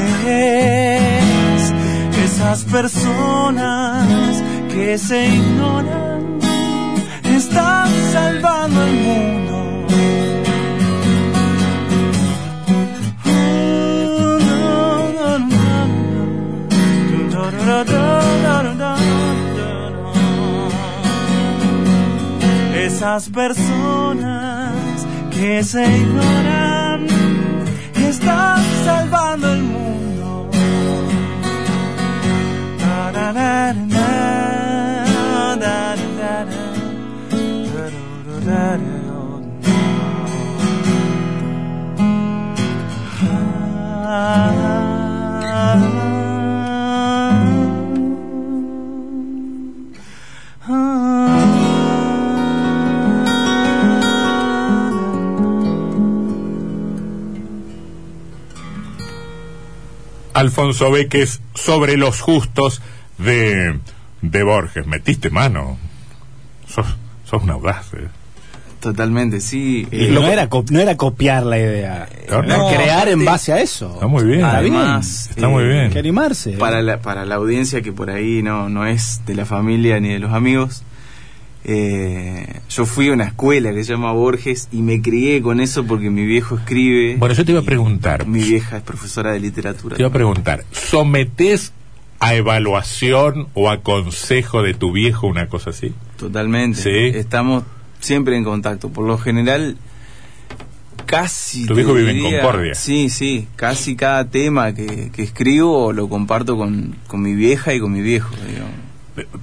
Esas 2.23 2.63
personas 2.65 4.43
que 4.71 4.99
se 4.99 5.29
ignoran 5.29 6.37
están 7.23 7.89
salvando 8.11 8.83
el 8.83 8.93
mundo. 8.93 9.31
Esas 23.01 23.29
personas 23.29 25.07
que 25.31 25.63
se 25.63 25.81
ignoran 25.81 27.07
están 27.95 28.50
Alfonso 60.33 60.91
Beques 60.91 61.41
sobre 61.55 61.97
los 61.97 62.21
justos 62.21 62.81
de, 63.17 63.79
de 64.21 64.43
Borges. 64.43 64.85
Metiste 64.87 65.29
mano. 65.29 65.77
Sos, 66.67 66.87
sos 67.25 67.43
un 67.43 67.49
audaz. 67.51 67.93
eh. 67.93 68.07
Totalmente, 68.79 69.41
sí. 69.41 69.87
Y 69.91 70.05
eh, 70.05 70.11
no, 70.11 70.25
era 70.27 70.49
no 70.71 70.79
era 70.79 70.97
copiar 70.97 71.43
la 71.45 71.59
idea, 71.59 72.09
No, 72.29 72.39
era 72.43 72.57
no, 72.57 72.67
crear 72.69 73.09
en 73.09 73.23
base 73.23 73.53
a 73.53 73.61
eso. 73.61 73.91
Está 73.93 74.07
muy 74.07 74.23
bien. 74.23 74.43
Además, 74.43 75.29
Está 75.29 75.47
muy 75.49 75.65
bien. 75.65 75.79
Hay 75.81 75.89
que 75.91 75.99
animarse. 75.99 76.53
para 76.53 76.81
la, 76.81 76.99
para 76.99 77.25
la 77.25 77.35
audiencia 77.35 77.83
que 77.83 77.91
por 77.93 78.09
ahí 78.09 78.41
no, 78.41 78.69
no 78.69 78.87
es 78.87 79.21
de 79.27 79.35
la 79.35 79.45
familia 79.45 79.99
ni 79.99 80.09
de 80.09 80.17
los 80.19 80.33
amigos, 80.33 80.81
eh, 81.63 82.61
yo 82.69 82.85
fui 82.85 83.09
a 83.09 83.13
una 83.13 83.25
escuela 83.25 83.73
que 83.73 83.83
se 83.83 83.93
llama 83.93 84.11
Borges 84.13 84.67
y 84.71 84.81
me 84.81 85.01
crié 85.01 85.41
con 85.41 85.59
eso 85.59 85.85
porque 85.85 86.09
mi 86.09 86.25
viejo 86.25 86.57
escribe. 86.57 87.17
Bueno, 87.17 87.35
yo 87.35 87.45
te 87.45 87.51
iba 87.51 87.61
a 87.61 87.65
preguntar. 87.65 88.25
Mi 88.27 88.41
vieja 88.41 88.77
es 88.77 88.83
profesora 88.83 89.31
de 89.31 89.39
literatura. 89.39 89.95
Te 89.95 90.01
iba 90.01 90.09
a 90.09 90.13
preguntar, 90.13 90.63
¿sometés 90.71 91.73
a 92.19 92.35
evaluación 92.35 93.47
o 93.53 93.69
a 93.69 93.81
consejo 93.81 94.63
de 94.63 94.73
tu 94.73 94.91
viejo 94.91 95.27
una 95.27 95.47
cosa 95.47 95.69
así? 95.71 95.93
Totalmente. 96.17 96.81
Sí. 96.81 97.17
Estamos 97.17 97.63
siempre 97.99 98.37
en 98.37 98.43
contacto. 98.43 98.89
Por 98.89 99.05
lo 99.05 99.17
general, 99.17 99.77
casi. 101.05 101.65
Tu 101.65 101.75
viejo 101.75 101.93
vive 101.93 102.11
en 102.11 102.21
Concordia. 102.21 102.73
Sí, 102.75 103.09
sí. 103.09 103.47
Casi 103.55 103.95
cada 103.95 104.29
tema 104.29 104.73
que, 104.73 105.11
que 105.11 105.21
escribo 105.23 105.93
lo 105.93 106.09
comparto 106.09 106.57
con, 106.57 106.95
con 107.07 107.21
mi 107.21 107.33
vieja 107.35 107.73
y 107.73 107.79
con 107.79 107.91
mi 107.91 108.01
viejo. 108.01 108.33
digamos. 108.47 108.90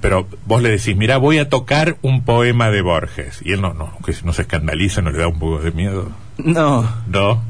Pero 0.01 0.27
vos 0.45 0.61
le 0.61 0.69
decís, 0.69 0.95
mira, 0.95 1.17
voy 1.17 1.37
a 1.37 1.49
tocar 1.49 1.97
un 2.01 2.23
poema 2.23 2.69
de 2.71 2.81
Borges. 2.81 3.39
Y 3.43 3.53
él 3.53 3.61
no, 3.61 3.73
no, 3.73 3.91
que 4.05 4.13
no 4.23 4.33
se 4.33 4.43
escandaliza, 4.43 5.01
no 5.01 5.11
le 5.11 5.19
da 5.19 5.27
un 5.27 5.39
poco 5.39 5.59
de 5.59 5.71
miedo. 5.71 6.09
No, 6.37 6.89
No. 7.07 7.41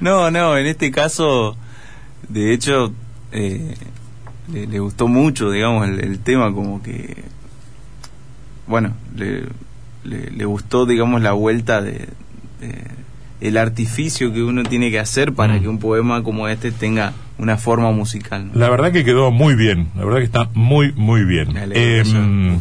no, 0.00 0.30
no. 0.30 0.56
En 0.56 0.66
este 0.66 0.90
caso, 0.90 1.56
de 2.28 2.52
hecho, 2.54 2.92
eh, 3.32 3.74
le, 4.52 4.66
le 4.66 4.78
gustó 4.78 5.08
mucho, 5.08 5.50
digamos, 5.50 5.86
el, 5.88 6.00
el 6.00 6.18
tema, 6.20 6.52
como 6.52 6.82
que. 6.82 7.22
Bueno, 8.66 8.94
le, 9.14 9.44
le, 10.04 10.30
le 10.30 10.44
gustó, 10.46 10.86
digamos, 10.86 11.20
la 11.22 11.32
vuelta 11.32 11.82
de, 11.82 12.08
de- 12.60 13.03
el 13.40 13.56
artificio 13.58 14.32
que 14.32 14.42
uno 14.42 14.62
tiene 14.62 14.90
que 14.90 14.98
hacer 14.98 15.32
para 15.34 15.54
Mm. 15.56 15.60
que 15.62 15.68
un 15.68 15.78
poema 15.78 16.22
como 16.22 16.48
este 16.48 16.70
tenga 16.72 17.12
una 17.38 17.56
forma 17.56 17.90
musical. 17.90 18.46
¿no? 18.52 18.58
La 18.60 18.70
verdad 18.70 18.92
que 18.92 19.04
quedó 19.04 19.30
muy 19.30 19.54
bien, 19.54 19.88
la 19.96 20.04
verdad 20.04 20.18
que 20.20 20.24
está 20.24 20.48
muy, 20.54 20.92
muy 20.92 21.24
bien. 21.24 21.48
Em. 21.72 22.60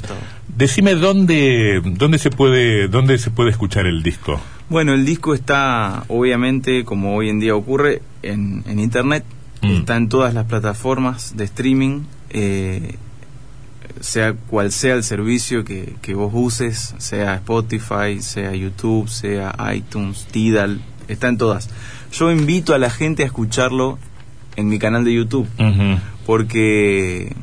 Decime 0.56 0.94
dónde, 0.96 1.82
dónde 1.84 2.20
se 2.20 2.30
puede, 2.30 2.88
dónde 2.88 3.18
se 3.18 3.32
puede 3.32 3.50
escuchar 3.50 3.86
el 3.88 4.04
disco. 4.04 4.40
Bueno, 4.70 4.94
el 4.94 5.06
disco 5.06 5.34
está, 5.34 6.04
obviamente, 6.10 6.84
como 6.86 7.16
hoy 7.16 7.30
en 7.30 7.40
día 7.40 7.56
ocurre, 7.56 8.02
en, 8.22 8.64
en 8.68 8.80
internet. 8.80 9.24
Mm. 9.62 9.68
Está 9.78 9.96
en 9.98 10.10
todas 10.10 10.34
las 10.34 10.46
plataformas 10.46 11.36
de 11.38 11.46
streaming. 11.46 12.02
eh, 12.30 12.96
sea 14.00 14.34
cual 14.34 14.72
sea 14.72 14.96
el 14.96 15.04
servicio 15.04 15.64
que, 15.64 15.96
que 16.02 16.14
vos 16.16 16.32
uses, 16.34 16.94
sea 16.98 17.36
Spotify, 17.36 18.22
sea 18.22 18.54
YouTube, 18.54 19.08
sea 19.10 19.56
iTunes, 19.74 20.26
Tidal, 20.32 20.82
está 21.08 21.28
en 21.30 21.38
todas. 21.38 21.70
Yo 22.12 22.32
invito 22.32 22.74
a 22.74 22.78
la 22.80 22.90
gente 22.90 23.24
a 23.24 23.26
escucharlo 23.26 23.98
en 24.56 24.68
mi 24.68 24.78
canal 24.80 25.04
de 25.06 25.14
YouTube, 25.14 25.48
porque 26.26 27.34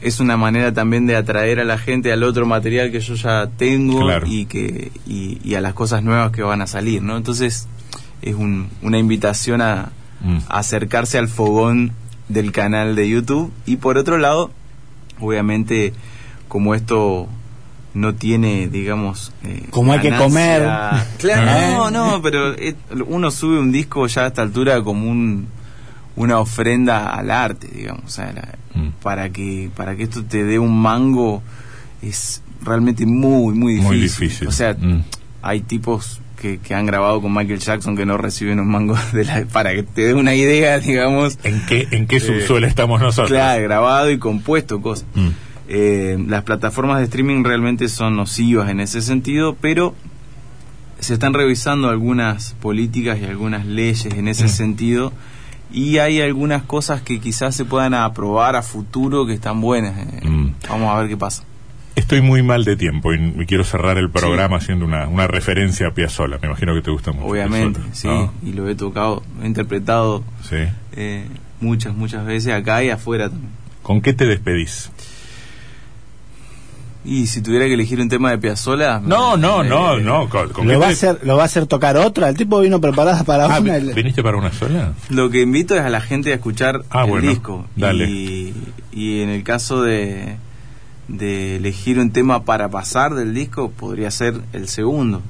es 0.00 0.20
una 0.20 0.36
manera 0.36 0.72
también 0.72 1.06
de 1.06 1.16
atraer 1.16 1.60
a 1.60 1.64
la 1.64 1.78
gente 1.78 2.12
al 2.12 2.22
otro 2.22 2.46
material 2.46 2.90
que 2.90 3.00
yo 3.00 3.14
ya 3.14 3.48
tengo 3.56 4.00
Claro. 4.04 4.26
y 4.26 4.46
que 4.46 4.92
y, 5.06 5.38
y 5.44 5.54
a 5.54 5.60
las 5.60 5.74
cosas 5.74 6.02
nuevas 6.02 6.30
que 6.32 6.42
van 6.42 6.62
a 6.62 6.66
salir, 6.66 7.02
¿no? 7.02 7.16
Entonces 7.16 7.68
es 8.22 8.34
un- 8.34 8.68
una 8.82 8.98
invitación 8.98 9.60
a, 9.60 9.92
Mm. 10.22 10.36
a 10.50 10.58
acercarse 10.58 11.16
al 11.16 11.28
fogón 11.28 11.92
del 12.28 12.52
canal 12.52 12.94
de 12.94 13.08
YouTube 13.08 13.50
y 13.64 13.76
por 13.76 13.96
otro 13.96 14.18
lado, 14.18 14.50
obviamente 15.20 15.92
como 16.48 16.74
esto 16.74 17.28
no 17.94 18.14
tiene, 18.14 18.68
digamos, 18.68 19.32
eh, 19.44 19.64
Como 19.70 19.92
hay 19.92 20.00
que 20.00 20.14
comer. 20.16 20.62
Claro, 21.18 21.50
¿Eh? 21.50 21.74
no, 21.76 21.90
no, 21.90 22.22
pero 22.22 22.54
eh, 22.54 22.74
uno 23.06 23.30
sube 23.30 23.58
un 23.58 23.72
disco 23.72 24.06
ya 24.06 24.24
a 24.24 24.26
esta 24.28 24.42
altura 24.42 24.82
como 24.82 25.08
un 25.10 25.48
una 26.16 26.38
ofrenda 26.38 27.10
al 27.10 27.30
arte, 27.30 27.68
digamos, 27.72 28.04
o 28.04 28.08
sea, 28.08 28.32
la- 28.32 28.54
Mm. 28.74 28.90
para 29.02 29.30
que 29.30 29.68
para 29.74 29.96
que 29.96 30.04
esto 30.04 30.22
te 30.24 30.44
dé 30.44 30.58
un 30.60 30.80
mango 30.80 31.42
es 32.02 32.40
realmente 32.62 33.04
muy 33.06 33.52
muy 33.54 33.74
difícil. 33.74 33.88
Muy 33.90 34.00
difícil. 34.00 34.46
O 34.48 34.52
sea, 34.52 34.74
Mm. 34.74 35.02
hay 35.42 35.60
tipos 35.62 36.20
que, 36.40 36.58
que 36.58 36.74
han 36.74 36.86
grabado 36.86 37.20
con 37.22 37.32
Michael 37.34 37.58
Jackson 37.60 37.96
que 37.96 38.06
no 38.06 38.16
reciben 38.16 38.58
un 38.60 38.68
mango 38.68 38.96
de 39.12 39.24
la, 39.24 39.44
para 39.46 39.74
que 39.74 39.82
te 39.82 40.02
dé 40.06 40.14
una 40.14 40.34
idea, 40.34 40.78
digamos. 40.80 41.38
¿En 41.44 41.64
qué, 41.66 41.86
en 41.90 42.06
qué 42.06 42.16
Eh, 42.16 42.20
subsuelo 42.20 42.66
estamos 42.66 43.00
nosotros? 43.00 43.28
Claro, 43.30 43.62
grabado 43.62 44.10
y 44.10 44.18
compuesto 44.18 44.80
cosas. 44.80 45.06
Mm. 45.14 45.28
Eh, 45.68 46.16
las 46.26 46.42
plataformas 46.42 46.98
de 46.98 47.04
streaming 47.04 47.44
realmente 47.44 47.88
son 47.88 48.16
nocivas 48.16 48.70
en 48.70 48.80
ese 48.80 49.02
sentido, 49.02 49.56
pero 49.60 49.94
se 50.98 51.14
están 51.14 51.32
revisando 51.32 51.88
algunas 51.88 52.54
políticas 52.60 53.18
y 53.20 53.24
algunas 53.24 53.64
leyes 53.66 54.06
en 54.06 54.26
ese 54.28 54.44
Mm. 54.46 54.48
sentido 54.48 55.12
y 55.72 55.98
hay 55.98 56.20
algunas 56.20 56.62
cosas 56.64 57.00
que 57.02 57.20
quizás 57.20 57.54
se 57.54 57.64
puedan 57.64 57.94
aprobar 57.94 58.56
a 58.56 58.62
futuro 58.62 59.24
que 59.26 59.32
están 59.34 59.60
buenas. 59.60 59.96
Eh, 59.96 60.28
Mm. 60.28 60.54
Vamos 60.68 60.90
a 60.94 60.98
ver 61.00 61.08
qué 61.08 61.16
pasa. 61.16 61.44
Estoy 61.96 62.20
muy 62.22 62.42
mal 62.42 62.64
de 62.64 62.76
tiempo 62.76 63.12
y, 63.12 63.18
quiero 63.46 63.64
cerrar 63.64 63.98
el 63.98 64.10
programa 64.10 64.56
haciendo 64.56 64.84
una, 64.84 65.06
una 65.08 65.26
referencia 65.26 65.88
a 65.88 65.90
Piazzolla. 65.94 66.38
Me 66.40 66.48
imagino 66.48 66.74
que 66.74 66.82
te 66.82 66.90
gusta 66.90 67.12
mucho. 67.12 67.26
Obviamente, 67.26 67.80
Piazzolla, 67.80 67.94
sí, 67.94 68.08
¿no? 68.08 68.48
y 68.48 68.52
lo 68.52 68.68
he 68.68 68.74
tocado, 68.74 69.22
he 69.42 69.46
interpretado 69.46 70.24
Sí. 70.48 70.56
eh, 70.92 71.26
muchas, 71.60 71.94
muchas 71.94 72.24
veces 72.24 72.52
acá 72.54 72.82
y 72.84 72.90
afuera 72.90 73.28
también. 73.28 73.50
¿Con 73.82 74.00
qué 74.00 74.12
te 74.12 74.26
despedís? 74.26 74.90
Y 77.04 77.26
si 77.28 77.40
tuviera 77.42 77.64
que 77.66 77.74
elegir 77.74 77.98
un 78.00 78.08
tema 78.10 78.30
de 78.30 78.36
Piazzolla... 78.38 79.00
No, 79.00 79.36
no, 79.38 79.64
eh, 79.64 79.68
no, 79.68 79.98
no. 79.98 80.28
¿Con, 80.28 80.50
con 80.50 80.66
qué 80.66 80.74
¿Lo 80.74 80.80
va, 80.80 80.86
a 80.86 80.88
te- 80.88 80.94
hacer, 80.94 81.20
¿Lo 81.22 81.36
va 81.36 81.42
a 81.42 81.46
hacer 81.46 81.66
tocar 81.66 81.96
otra? 81.96 82.28
El 82.28 82.36
tipo 82.36 82.60
vino 82.60 82.78
preparado 82.80 83.24
para 83.24 83.46
Ah, 83.46 83.58
una. 83.60 83.78
vi- 83.78 83.92
¿viniste 83.94 84.22
para 84.22 84.36
una 84.36 84.52
sola? 84.52 84.92
Lo 85.08 85.30
que 85.30 85.40
invito 85.40 85.74
es 85.74 85.80
a 85.80 85.88
la 85.88 86.02
gente 86.02 86.30
a 86.30 86.34
escuchar 86.34 86.82
Ah, 86.90 87.04
el 87.04 87.10
bueno, 87.10 87.30
disco. 87.30 87.66
dale. 87.74 88.04
Y, 88.08 88.54
y 88.92 89.22
en 89.22 89.30
el 89.30 89.42
caso 89.42 89.82
de, 89.82 90.36
de 91.10 91.56
elegir 91.56 91.98
un 91.98 92.10
tema 92.12 92.44
para 92.44 92.68
pasar 92.68 93.14
del 93.14 93.34
disco, 93.34 93.70
podría 93.70 94.10
ser 94.10 94.34
el 94.52 94.68
segundo. 94.68 95.22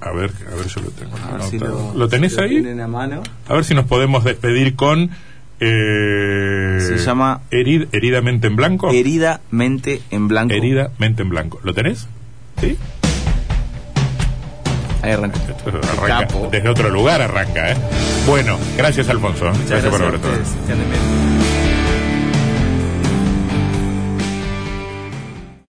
A 0.00 0.10
ver, 0.12 0.30
a 0.52 0.54
ver, 0.56 0.66
yo 0.66 0.80
lo 0.82 0.90
tengo. 0.90 1.16
A 1.16 1.36
ver 1.36 1.42
si 1.50 1.58
lo, 1.58 1.94
¿Lo 1.94 2.08
tenés 2.08 2.34
si 2.34 2.40
ahí? 2.40 2.80
a 2.80 2.86
mano. 2.86 3.22
A 3.48 3.54
ver 3.54 3.64
si 3.64 3.74
nos 3.74 3.86
podemos 3.86 4.24
despedir 4.24 4.76
con. 4.76 5.10
eh, 5.58 6.78
Se 6.86 6.98
llama- 6.98 7.40
Herid- 7.50 7.88
Heridamente 7.92 8.46
en 8.46 8.56
blanco. 8.56 8.90
Herida, 8.90 9.40
mente 9.50 10.02
en 10.10 10.28
blanco. 10.28 10.54
Herida, 10.54 10.90
mente 10.98 11.22
en 11.22 11.30
blanco. 11.30 11.60
¿Lo 11.62 11.72
tenés? 11.74 12.06
Sí. 12.60 12.76
Ahí 15.02 15.12
arranca. 15.12 15.38
Desde 16.50 16.68
otro 16.68 16.90
lugar 16.90 17.22
arranca, 17.22 17.70
¿eh? 17.72 17.76
Bueno, 18.26 18.58
gracias, 18.76 19.08
Alfonso. 19.08 19.46
Muchas 19.46 19.68
gracias 19.82 19.90
por 19.90 20.00
gracias 20.00 20.24
a 20.24 20.28
haber 20.28 20.40
estado. 20.42 21.25